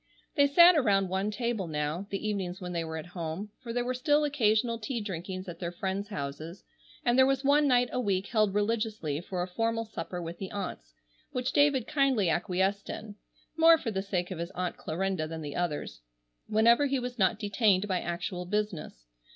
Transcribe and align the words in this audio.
They 0.35 0.47
sat 0.47 0.75
around 0.75 1.09
one 1.09 1.29
table 1.29 1.67
now, 1.67 2.07
the 2.09 2.27
evenings 2.27 2.59
when 2.59 2.73
they 2.73 2.83
were 2.83 2.97
at 2.97 3.05
home, 3.05 3.51
for 3.61 3.71
there 3.71 3.85
were 3.85 3.93
still 3.93 4.23
occasional 4.23 4.79
tea 4.79 4.99
drinkings 4.99 5.47
at 5.47 5.59
their 5.59 5.71
friends' 5.71 6.07
houses; 6.07 6.63
and 7.05 7.15
there 7.19 7.25
was 7.27 7.43
one 7.43 7.67
night 7.67 7.87
a 7.91 7.99
week 7.99 8.25
held 8.25 8.55
religiously 8.55 9.21
for 9.21 9.43
a 9.43 9.47
formal 9.47 9.85
supper 9.85 10.19
with 10.19 10.39
the 10.39 10.49
aunts, 10.49 10.95
which 11.33 11.53
David 11.53 11.85
kindly 11.85 12.29
acquiesced 12.31 12.89
in—more 12.89 13.77
for 13.77 13.91
the 13.91 14.01
sake 14.01 14.31
of 14.31 14.39
his 14.39 14.49
Aunt 14.55 14.75
Clarinda 14.75 15.27
than 15.27 15.43
the 15.43 15.55
others,—whenever 15.55 16.87
he 16.87 16.97
was 16.97 17.19
not 17.19 17.37
detained 17.37 17.87
by 17.87 18.01
actual 18.01 18.45
business. 18.47 19.05